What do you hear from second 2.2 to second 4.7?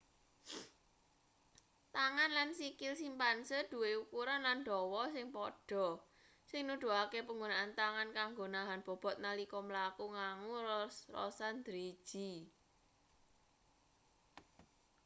lan sikil simpanse duwe ukuran lan